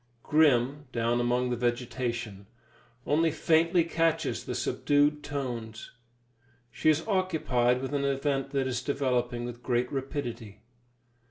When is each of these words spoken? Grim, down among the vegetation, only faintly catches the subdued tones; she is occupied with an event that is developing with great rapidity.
Grim, 0.23 0.85
down 0.91 1.21
among 1.21 1.51
the 1.51 1.55
vegetation, 1.55 2.47
only 3.05 3.29
faintly 3.29 3.83
catches 3.83 4.45
the 4.45 4.55
subdued 4.55 5.21
tones; 5.21 5.91
she 6.71 6.89
is 6.89 7.07
occupied 7.07 7.83
with 7.83 7.93
an 7.93 8.03
event 8.05 8.49
that 8.49 8.65
is 8.65 8.81
developing 8.81 9.45
with 9.45 9.61
great 9.61 9.91
rapidity. 9.91 10.63